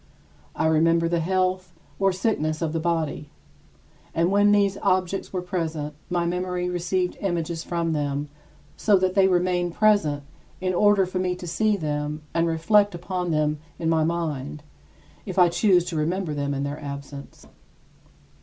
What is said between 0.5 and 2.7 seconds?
I remember the health or sickness